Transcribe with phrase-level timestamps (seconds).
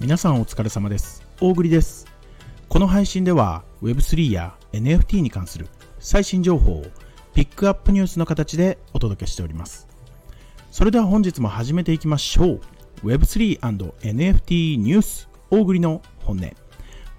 [0.00, 1.26] 皆さんお疲れ様です。
[1.40, 2.06] 大栗です。
[2.68, 5.66] この配信では Web3 や NFT に関する
[5.98, 6.84] 最新情報を
[7.34, 9.88] ピックアップニュースの形でお届けしております。
[10.70, 12.60] それでは本日も始めていきましょう。
[13.02, 16.48] Web3&NFT ニュース大栗の本音。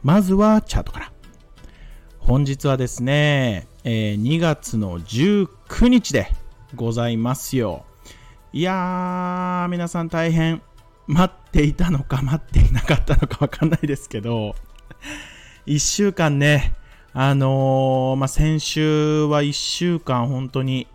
[0.02, 1.12] まずはチャートから。
[2.18, 6.30] 本日はですね、えー、2月の19日で
[6.76, 7.84] ございますよ。
[8.54, 10.62] いやー皆さん大変。
[11.10, 14.56] 待っていたのか待っていなかったのかわかんないですけど、
[15.66, 16.76] 1週間ね、
[17.14, 20.86] あのー、まあ、先週は1週間本当に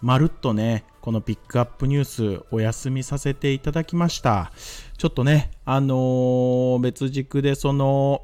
[0.00, 4.52] まるっとね、このピックアップニュースお休みさせていただきました。
[4.98, 8.22] ちょっとね、あのー、別軸でその、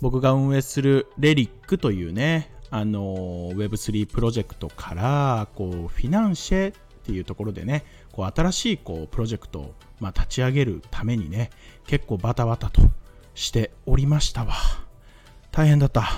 [0.00, 7.84] 僕が運営するレリックというね、あのー、Web3 プロジェクトから、こう、フィナンシェっていうところでね、
[8.16, 11.50] こう新しいこうプロジェクトをまあ、立ち上げるためにね、
[11.86, 12.82] 結構バタバタと
[13.34, 14.54] しておりましたわ。
[15.50, 16.08] 大変だった。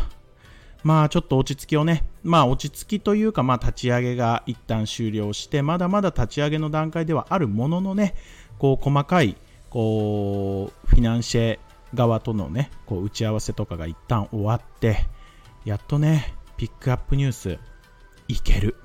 [0.83, 8.15] まあちょっと落ち着きをね、まあ落ち着きというか、まあ立ち上げが一旦終了して、まだまだ立ち上げの段階ではあるもののね、
[8.59, 9.37] こう細かい、
[9.70, 11.59] こう、フィナンシェ
[11.94, 15.06] 側とのね、こう打ち合わせとかが一旦終わって、
[15.65, 17.59] やっとね、ピックアップニュース、
[18.27, 18.77] いける。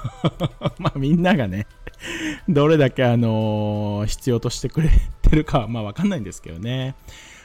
[0.78, 1.66] まあみんながね、
[2.48, 4.90] どれだけあの、必要としてくれ
[5.22, 6.94] てるかはまあわかんないんですけどね。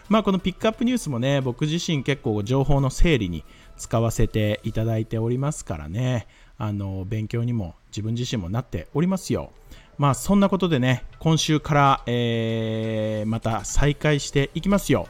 [0.07, 3.43] まあこのピックアップニュースもね、僕自身結構情報の整理に
[3.77, 9.51] 使わせていただいておりますからね、あの、勉強にも自分自身もなっておりますよ。
[9.97, 15.07] まあそんなことでね、今週から、えー、また再開していきますよ。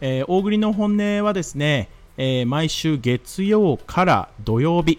[0.00, 4.98] えー、大栗の本音はですね、えー、毎週月曜から土曜日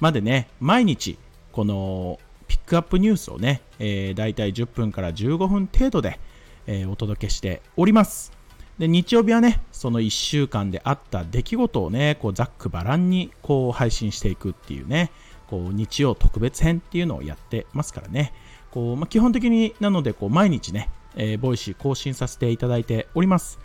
[0.00, 1.18] までね、毎日
[1.52, 2.18] この
[2.66, 6.18] クアップニュースをね、えー、大体10分から15分程度で、
[6.66, 8.32] えー、お届けしております。
[8.78, 15.10] で、日曜日はね、その1週間であった出来事をね、こうざっくばらんにこう配信していくっていうね、
[15.46, 18.32] こう日曜特別編っていうのをやってますからね、
[18.70, 23.58] こうまあ、基本的になのでこう毎日ね、えー、ボイシー更新させていただいております。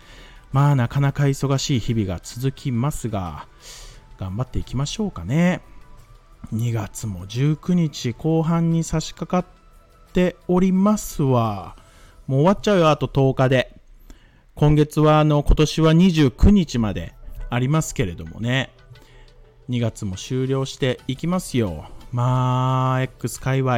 [0.52, 3.48] まあなかなか忙しい日々が続きますが、
[4.20, 5.62] 頑張っていきましょうかね。
[6.54, 11.76] 2月も19日後半に差し掛かっておりますわ。
[12.28, 13.76] もう終わっちゃうよ、あと10日で。
[14.56, 17.14] 今月は、あの、今年は29日まで
[17.50, 18.72] ありますけれどもね。
[19.70, 21.86] 2月も終了していきますよ。
[22.12, 23.78] まあ、X 界隈、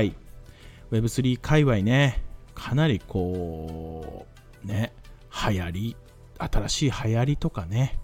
[0.92, 2.24] Web3 界隈ね、
[2.56, 4.26] かなりこ
[4.64, 4.94] う、ね、
[5.50, 5.96] 流行り、
[6.38, 8.00] 新しい流行りとかね、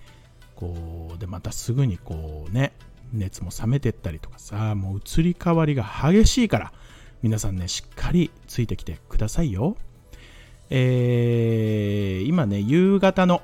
[0.56, 2.74] こう、で、またすぐにこうね、
[3.14, 6.74] 熱も冷めてったりとかさ、もう移り変わりが激しいから、
[7.22, 9.78] 皆さんね、しっかりついてきてくださいよ。
[10.70, 13.42] えー、今ね、夕方の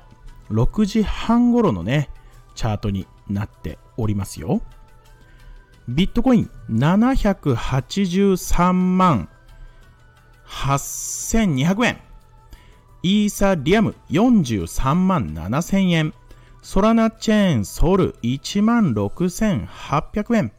[0.50, 2.10] 6時半頃のね、
[2.54, 4.62] チャートになっておりますよ。
[5.88, 9.28] ビットコイン783万
[10.46, 11.98] 8200円。
[13.02, 16.14] イーサリアム43万7000円。
[16.64, 20.50] ソラナチェーンソル16,800円。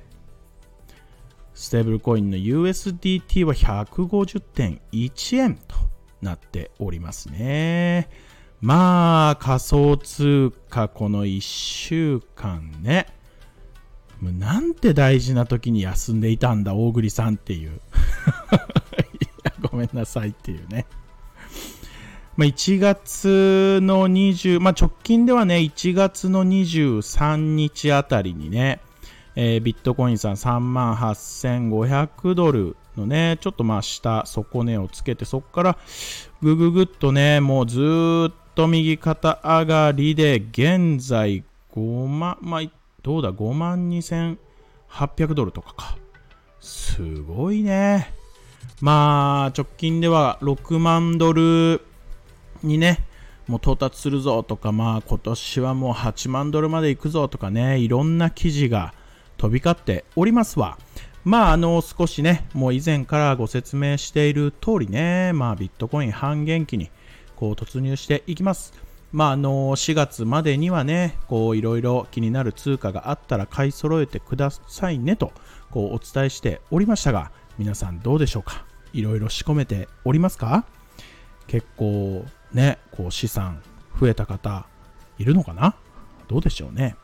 [1.56, 5.76] ステーブルコインの USDT は150.1円と
[6.22, 8.10] なっておりますね。
[8.62, 13.17] まあ、仮想通貨この1週間ね。
[14.22, 17.80] もうなんて大事な時に休んでいたんだ、大栗さんっていう。
[19.72, 20.86] ごめんなさいっていうね。
[22.36, 28.80] まあ、1月の20、まあ、直近ではね、1月の23日あたりにね、
[29.36, 35.78] えー、ビットコインさん3万8500ドルのね、ちょっとまあ下、底値をつけて、そこから
[36.42, 41.44] ぐぐぐっとね、もうずっと右肩上がりで、現在
[41.74, 42.62] 5万、まあ、
[43.08, 44.38] どうだ、5万2800
[45.34, 45.98] ドルとかか。
[46.60, 48.14] すごいね。
[48.82, 51.80] まあ、直近では6万ドル
[52.64, 53.06] にね、
[53.48, 58.94] もう到達するぞとか、まあ今年はもう8万ドルまで行くぞとかね、いろんな記事が
[59.38, 60.78] 飛び交っておりますわ。
[61.24, 66.92] まあ、あの、少しね、もう以前からご説明している通りね、まあ、ビットコイン半減期に
[67.38, 68.74] こう突入していきます。
[69.12, 75.32] まあ、あの4月までにはね、こういろいろ気になる通貨があったら買い揃えてくださいねと
[75.72, 78.66] こうお伝えしておりましたが、皆さんどうでしょうか？
[78.94, 80.66] いろいろ仕込めておりますか？
[81.48, 83.62] 結構ね、こう資産
[84.00, 84.68] 増えた方
[85.18, 85.76] いるのかな？
[86.28, 86.96] どうでしょうね。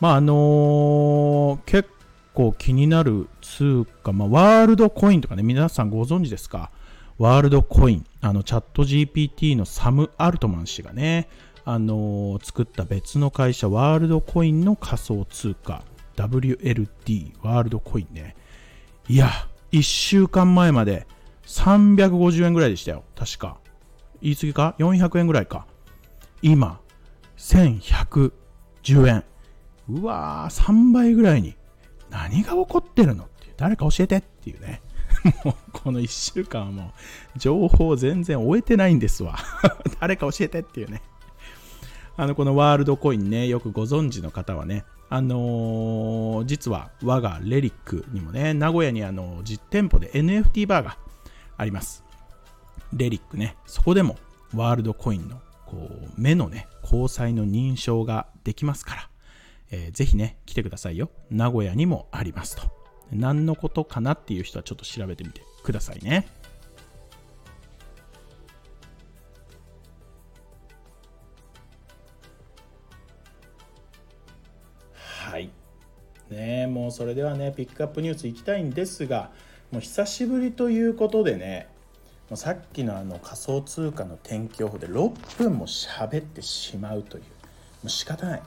[0.00, 1.88] まああのー、結
[2.34, 6.70] 構気になる通貨、まあ、ワールドコインとかね、皆さんご存知ですか？
[7.20, 11.28] ワールドコイン、あのチャット GPT のサム・アルトマン氏がね、
[11.66, 15.84] あのー、作った別の会社、ワールドコインの仮想通貨、
[16.16, 18.34] WLD、ワールドコインね。
[19.06, 19.28] いや、
[19.70, 21.06] 1週間前まで
[21.44, 23.04] 350円ぐらいでしたよ。
[23.14, 23.58] 確か。
[24.22, 25.66] 言い過ぎか ?400 円ぐらいか。
[26.40, 26.80] 今、
[27.36, 28.32] 1110
[29.08, 29.24] 円。
[29.90, 31.54] うわー、3倍ぐらいに。
[32.08, 33.24] 何が起こってるの？
[33.24, 33.52] って。
[33.58, 34.80] 誰か教えてっていうね。
[35.44, 36.92] もう、この1週間はも
[37.36, 39.38] う、情報全然終えてないんですわ。
[40.00, 41.02] 誰か教えてっていうね。
[42.16, 50.98] あの、このワールドコインね、よくご存知の方はね、あのー、実は我がレリックにもね、名古屋にあの実店舗で NFT バーが
[51.56, 52.04] あります。
[52.92, 54.16] レリックね、そこでも
[54.54, 59.10] ワールドコインのこう目のね、交際の認証ができますから、
[59.72, 61.10] えー、ぜひね、来てくださいよ。
[61.28, 62.79] 名古屋にもありますと。
[63.12, 66.26] 何のことかなっていう人はちょっと調べてみてくださいね。
[74.94, 75.50] はい。
[76.30, 79.30] ねもうそれではねピックアップニュースいきたいんですが
[79.72, 81.68] もう久しぶりということでね
[82.28, 87.28] もうさっきのあの仮想通貨の天気予報で6分も喋ってしまうというも
[87.84, 88.42] う仕方ない。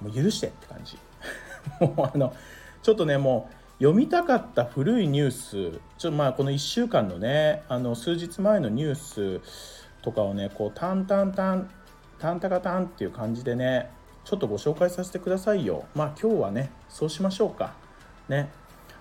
[0.00, 0.96] もう許してって感じ。
[1.80, 2.34] もうあの
[2.82, 9.40] ちょっとねもう読みたかった古いニュースちょっとまあこの1週間のねあの数日前のニュース
[10.02, 11.70] とかをねこうタンタンタン
[12.18, 13.90] タンタカタンっていう感じでね
[14.22, 15.86] ちょっとご紹介させてくださいよ。
[15.94, 17.72] まあ今日はね、そうしましょうか。
[18.28, 18.50] ね。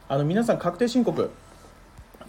[0.07, 1.29] あの皆さん確定申告、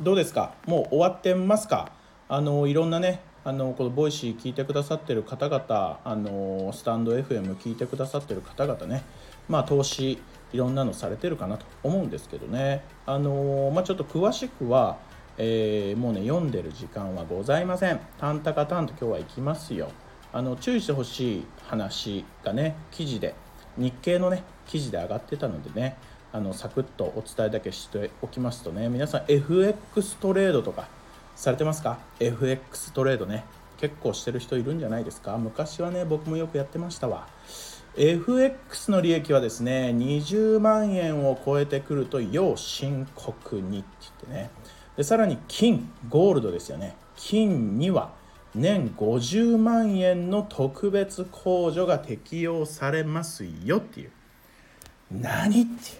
[0.00, 0.54] どうですか？
[0.66, 1.92] もう終わってますか？
[2.28, 9.02] あのいろんなね、あのこのボイシー聞いてくださってる方々、あのスタンド FM 聞いてくださってる方々ね、
[9.48, 10.22] まあ投資、
[10.52, 14.98] いろんなのされてるかなと思うんですけどね、あのまあ、ちょっと詳しくは、
[15.38, 18.00] えー、もうね、読んでる時間はございません。
[18.18, 19.90] タンタカタンと今日は行きますよ。
[20.32, 23.34] あの注意してほしい話がね記事で
[23.76, 25.96] 日経のね記事で上がってたのでね
[26.32, 30.88] あのサクッとお伝えだけしておきますとね皆さん FX トレードとか
[31.40, 33.44] されてますか？FX トレードね。
[33.78, 35.38] 結構してる人いるんじゃないですか？
[35.38, 37.26] 昔はね僕もよくやってましたわ。
[37.96, 44.50] FX の利益はですね20万円を超えてくると要深刻にって言ってね。
[44.98, 46.94] でさらに金ゴールドですよね。
[47.16, 48.12] 金には
[48.54, 54.10] 年50万円の特別控除が適用されますよっていう。
[55.10, 55.94] 何ってい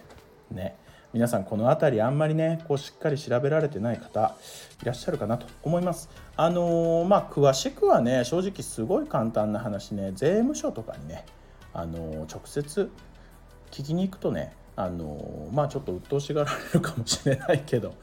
[0.52, 0.54] う？
[0.54, 0.76] ね。
[1.12, 4.36] 皆さんこの辺りあんまりねこうしっかり調べられてない方
[4.80, 6.08] いらっしゃるかなと思います。
[6.36, 11.26] あのー、まあ詳しくはね正直すごい簡単な話ね税務署とかにね
[11.72, 12.90] あのー、直接
[13.72, 17.94] 聞きに行くとねあのー、まあちょっと鬱陶しがられるかもしれないけど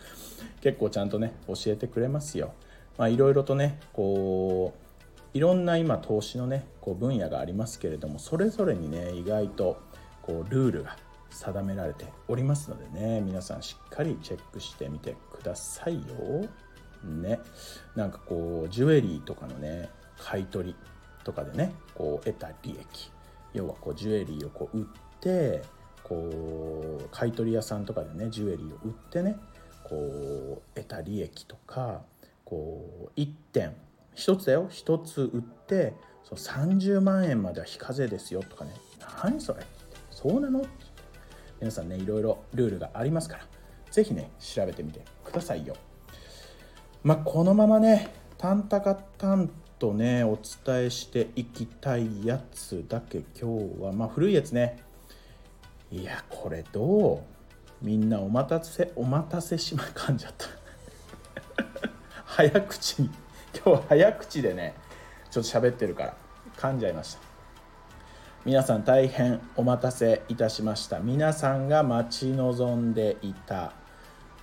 [0.60, 2.54] 結構ちゃんとね教えてくれますよ。
[2.98, 9.82] まあ、いろいろとねこういろんな今投資のねこう分野がありますけれどもそれぞれにね意外と
[10.24, 10.98] こうルールが
[11.38, 16.46] 定められておりますのでね皆さんしっかりチェックしてみてくださいよ。
[17.04, 17.40] ね、
[17.96, 20.76] なんかこうジュエリーとかのね買い取り
[21.24, 23.12] とかでねこう得た利益。
[23.54, 24.86] 要はこうジュエリーをこう売っ
[25.22, 25.62] て
[26.04, 29.38] こう買い取り屋さんとかでねジュエリーを売ってね
[29.84, 32.02] こう得た利益とか
[32.44, 33.76] こう1点
[34.16, 34.68] 1つだよ。
[34.70, 38.72] 1つ売ってその30万円までは非課税ですよとかね。
[39.24, 39.64] 何それ？
[40.10, 40.66] そうなの？
[41.60, 43.48] 皆さんねいろいろルールがありますから
[43.92, 45.76] 是非ね調べてみてくださいよ。
[47.04, 49.50] まあこのままねタンタカタン
[49.80, 54.78] とねお伝えしていきたいやつだけ今日はまあ古いやつね。
[55.92, 57.24] いやこれど
[57.82, 60.48] うみんなお待たせお待たせしま噛んじゃった。
[62.26, 63.10] 早口に。
[63.54, 64.76] 今日は早口でね
[65.32, 66.18] ちょっと喋ってるから
[66.58, 67.27] 噛んじゃいました。
[68.48, 71.00] 皆さん大変お待たせいたしました。
[71.00, 73.74] 皆さんが待ち望んでいた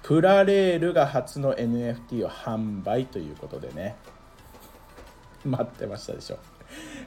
[0.03, 3.97] プラレールが初の NFT を販売ということでね。
[5.43, 6.39] 待ってましたでしょ。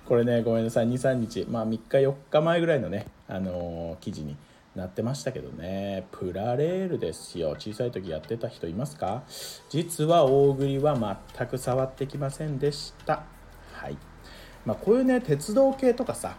[0.08, 0.88] これねごめんなさい。
[0.88, 1.46] 23日。
[1.48, 4.36] まあ3日4日前ぐらいのねあのー、記事に
[4.75, 6.08] なってましたけどね。
[6.12, 7.51] プラレールですよ。
[7.60, 9.22] 小さい時やってた人いますか？
[9.70, 10.98] 実は大栗は
[11.36, 13.22] 全く触ってきませんでした。
[13.74, 13.98] はい。
[14.66, 16.36] まあ、こういうね鉄道系とかさ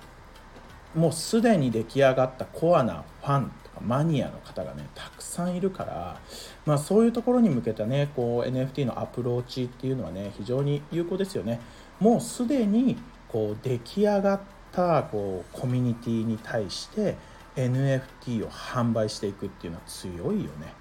[0.95, 6.21] もうすでに出来上がったコアなファンとかマニアの方がねたくさんいるから、
[6.67, 11.61] まあ、そういうところに向けたねこう NFT のアプローチっていうのはね非常に有効ですよね。
[12.01, 12.97] もうすでに
[13.29, 14.41] こう出来上がっ
[14.73, 17.17] たこうコミュニティに対して
[17.57, 20.73] NFT を販売していくっていうのは強いよね。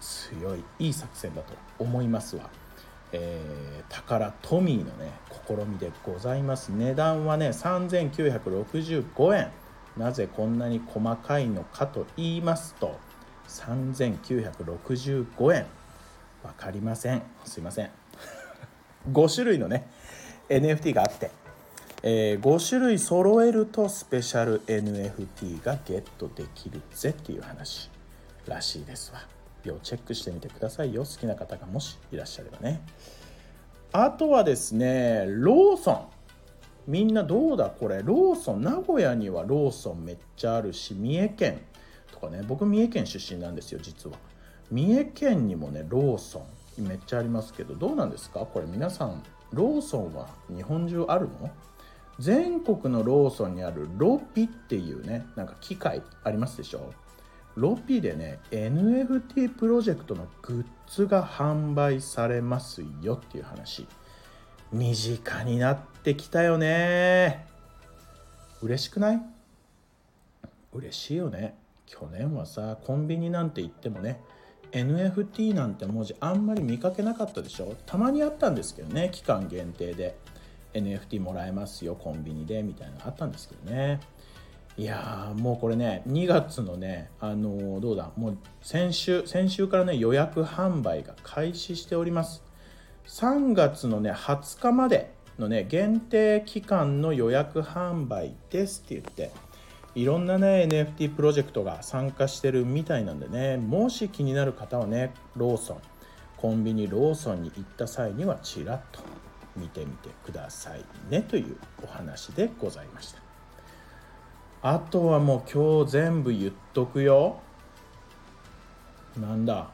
[0.00, 2.50] 強いいい作戦だと思いますわ、
[3.16, 5.12] えー、宝トミーのね
[5.46, 6.70] 試みでございます。
[6.70, 9.50] 値段はね3965円。
[9.96, 12.98] なぜこんなに細かいのかと言いますと
[13.48, 15.66] 3965円。
[16.42, 17.22] 分かりません。
[17.44, 17.90] すいません。
[19.12, 19.86] 5種類のね
[20.48, 21.30] NFT があって、
[22.02, 27.90] えー、5種類揃えるとスペシャル NFT がゲットできるぜっていう話
[28.46, 29.33] らしいですわ。
[29.68, 31.04] 要チェックしてみてくださいよ。
[31.04, 32.84] 好きな方がもしいらっしゃればね。
[33.92, 36.06] あとはですねローソン。
[36.86, 38.02] みんなどうだこれ？
[38.02, 38.62] ローソン。
[38.62, 41.60] 名古屋にはローソンめっちゃあるし三重県
[42.12, 42.42] とかね。
[42.46, 44.16] 僕三重県出身なんですよ実は。
[44.70, 46.40] 三重県にもねローソ
[46.78, 48.40] ンめっちゃありますけどどうなんですか？
[48.40, 51.50] これ皆さんローソンは日本中あるの？
[52.18, 56.92] 全国のローソンにあるロピっていうねなんか機械ありますでしょ？
[57.56, 63.86] ロピでね NFT プロジェクトのグッズが販売されますよっていう話。
[64.72, 67.46] 身近になってきたよね。
[68.62, 69.22] 嬉しくない？
[70.72, 71.56] 嬉しいよね。
[71.86, 74.20] 去年はさコンビニなんて言ってもね
[74.72, 77.76] NFT なんて文字あんまり見かけなかったでしょ？
[77.86, 80.16] たまにあったんですけどね期間限定で。
[80.74, 84.00] NFT もらえますよコンビニでみたいなのあったんですけどね。
[84.76, 92.42] いやもうこれね2月のねあのー、どうだもう先週先週からね予約販売が開始しております。
[93.06, 99.30] 3月のね20日までのね限定期間の予約販売ですって言って
[99.94, 105.78] いろんなね NFT プロジェクトが参加してるみたいなんでねもし気になる方はねローソン
[106.36, 109.00] コンビニローソンに行った際にはちらっと
[109.56, 113.23] 見てみてくださいねというお話でございました。
[114.66, 117.38] あとはもう今日全部言っとくよ。
[119.20, 119.68] なんだ？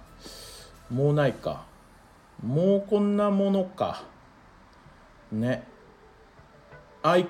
[0.91, 1.65] もうないか。
[2.45, 4.03] もうこんなものか。
[5.31, 5.63] ね。
[7.05, 7.29] あい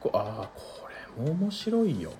[0.00, 2.10] こあこれも面白いよ。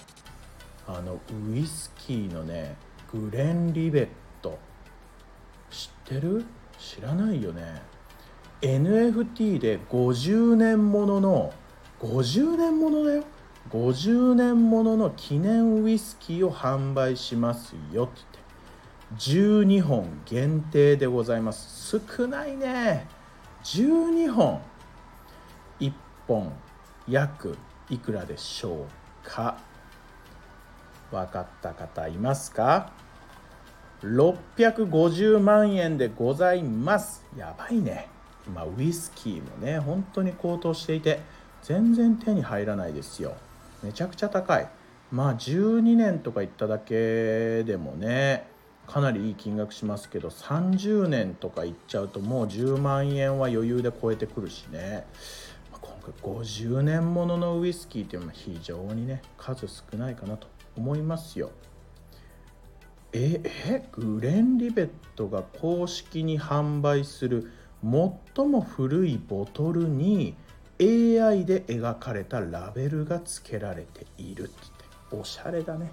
[0.87, 1.19] あの
[1.51, 2.77] ウイスキーのね
[3.13, 4.09] グレン・リベッ
[4.41, 4.57] ト。
[5.69, 6.45] 知ってる？
[6.79, 7.83] 知らないよね。
[8.61, 11.53] NFT で50年ものの
[11.99, 13.25] 50年ものだよ。
[13.71, 18.13] 50年ものの記念ウイスキーを販売しますよって。
[18.15, 18.37] 言って
[19.15, 22.01] 12本限定でございます。
[22.01, 23.07] 少ないね。
[23.65, 24.61] 12本。
[25.81, 25.93] 1
[26.27, 26.53] 本
[27.09, 27.57] 約
[27.89, 28.87] いくらでしょう
[29.23, 29.59] か。
[31.11, 32.93] 分かった方いますか
[34.03, 37.25] ？650万円でございます。
[37.37, 38.09] やばいね。
[38.53, 41.21] まウイスキーもね本当に高騰していて
[41.63, 43.37] 全然手に入らないですよ。
[43.87, 44.69] めちゃくちゃ高い。
[45.13, 48.49] まあ12年とか言っただけでもね
[48.89, 55.07] かなりいい金額しますけど30年とかいっちゃうともう10万円は余裕で超えてくるしね。
[55.71, 61.53] 今回50年もののウイスキーっていうのは非常にね数少ないかなと思いますよ。
[63.13, 67.53] ええグレン・リベットが公式に販売する
[67.85, 70.35] 最も古いボトルに
[70.81, 74.53] AI で描かれたラベルが付けられているって
[75.11, 75.23] 言って。
[75.23, 75.91] おしゃれだね。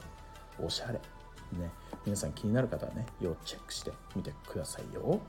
[0.62, 0.94] おしゃれ。
[0.94, 1.72] ね。
[2.06, 5.22] 皆さん気になる方はね要チェックしてみてくださいよ。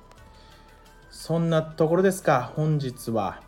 [1.10, 2.52] そんなところですか。
[2.56, 3.42] 本日は。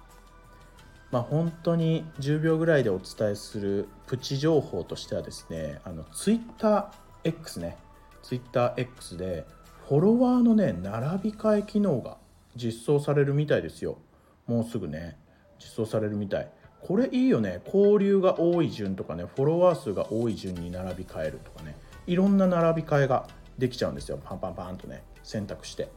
[1.11, 7.77] まあ本当に10秒ぐらいでお伝えするプチ情報としてはですねあの TwitterX ね。
[8.23, 9.47] TwitterX で
[9.89, 12.19] フォロワーのね並び替え機能が
[12.55, 13.99] 実装されるみたいですよ。
[14.47, 15.17] もうすぐね。
[15.59, 16.51] 実装されるみたい。
[16.81, 17.61] これいいよね。
[17.67, 19.25] 交流が多い順とかね。
[19.35, 21.77] フォロワー数が多い順に並び替えるとかね。
[22.07, 23.27] いろんな並び替えが
[23.59, 24.21] できちゃうんですよ。
[24.23, 25.03] パンパンパンとね。
[25.23, 25.89] 選択して。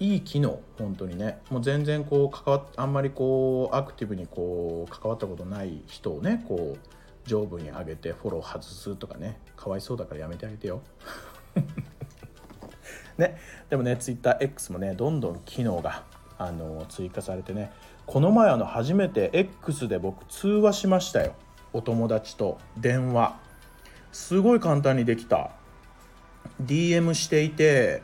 [0.00, 0.60] いい機能。
[0.78, 1.38] 本当にね。
[1.50, 6.44] もう全然こう関わあんまりこうアクティブにこう関わったことない人をね。
[6.48, 9.38] こう上部に上げてフォロー外すとかね。
[9.56, 10.82] かわいそうだからやめてあげてよ。
[13.16, 13.38] ね。
[13.70, 16.04] でもね TwitterX もねどんどん機能が
[16.38, 17.70] あの追加されてね。
[18.06, 21.34] この前あの初めて X で僕通話しましたよ。
[21.72, 22.58] お友達と。
[22.76, 23.36] 電話。
[24.12, 25.50] すごい簡単にできた。
[26.62, 28.02] DM していて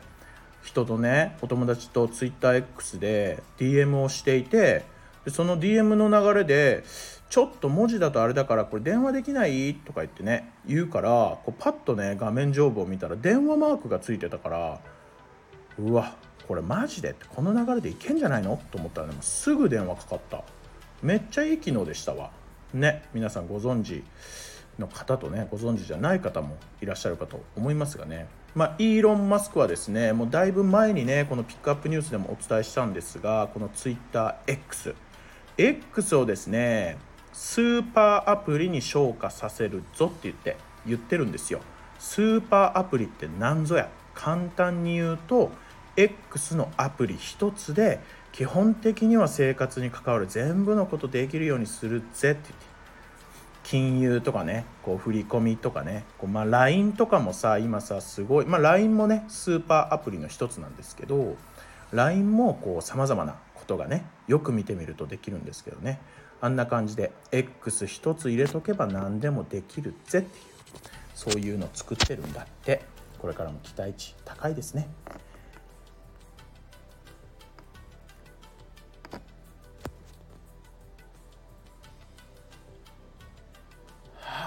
[0.61, 4.83] 人とねお友達と TwitterX で DM をしていて
[5.25, 6.83] でその DM の流れで
[7.29, 9.73] ちょっと文字だとあれだからこれ電話できない？
[9.73, 14.79] とか言ってね言うからこうパッとね画面上部を見たら電話マークがついてたから
[15.79, 16.13] うわ
[16.47, 18.59] これマジでこの流れでいけんじゃないの？
[18.71, 20.43] と思ったらねすぐ電話かかった。
[21.01, 22.31] めっちゃいい機能でしたわ。
[22.73, 24.03] ね皆さんご存知
[24.79, 28.27] の方とねご存知じゃない方もいらっしゃるかと思いますがね。
[28.55, 34.93] まあ、イーロン・マスクはですねもうだいぶ前にねこのピックアップニュースでもお伝えしたんですがこのツイッター X
[35.57, 36.97] X をですね
[37.31, 41.61] スーパーアプリに昇華させるぞって言って言ってるんですよ。
[41.97, 43.89] スーパーアプリって何ぞや？
[44.13, 45.51] 簡単に言うと
[45.95, 47.99] X のアプリ1つで
[48.31, 52.73] 基本的には生活に関わる全部のことできるようにするぜって言って。
[53.63, 61.37] 金融とかねこう振り込みとかねこう、まあ、LINE とかもさ今さすごい、まあ、LINE もねスーパーアプリの一つなんですけど
[61.93, 66.01] LINE もこうさまざまなことがねよく見てみるとできるんですけどね。
[66.41, 70.45] あんな感じで X 一つ入れとけば何でもできるぜっていう
[71.15, 72.81] そういうの作ってるんだって。
[73.23, 74.89] これからも期待値高いですね。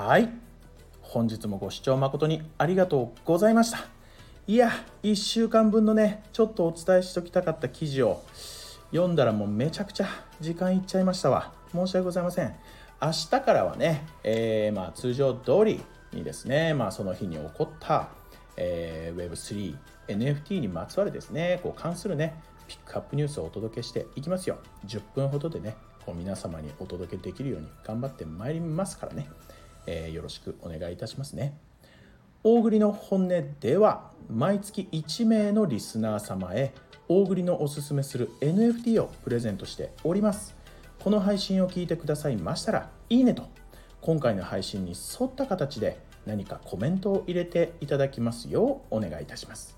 [0.07, 0.31] はい
[1.01, 3.87] 本日もご視聴誠にありがとうございました
[4.47, 4.71] いや
[5.03, 8.23] 1週間分のねちょっとお伝えしときたかった記事を
[8.93, 10.09] 読んだらもうめちゃくちゃ
[10.41, 12.55] 時間いっちゃいましたわ申し訳ございません
[13.03, 15.83] 明日からはね、えー、まあ通常通り
[16.13, 18.11] にですね、まあ、その日に起こった、
[18.57, 24.59] えー、Web3、NFT にまつわるですね、こう関するね、ピックアップニュースをお届けしていきますよ。
[24.87, 25.75] 10分ほどでね、
[26.07, 29.29] こう皆様にお届けできるように頑張ってまいりますからね。
[29.87, 31.59] えー、よろしくお願いいたしますね。
[32.43, 33.29] 大栗の本音
[33.61, 36.73] では毎月1名のリスナー様へ
[37.09, 40.55] 大栗のおすすめする NFT をプレゼントしております。
[41.03, 43.45] この配信を聞いてくださいましたらいいねと
[44.01, 49.77] 今回の配信に沿った形で何かコメントを入れていただきますようお願いいたします。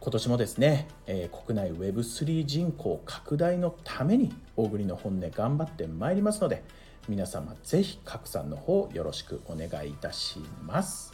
[0.00, 6.62] 今年もですね、えー、国内 Web3 人口拡大のために大栗の本音頑張ってまいりますので
[7.08, 11.12] 皆様ぜひ拡散の方よろしくお願いいたします。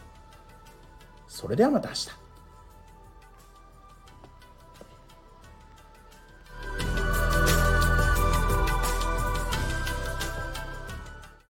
[1.26, 2.19] それではまた明日。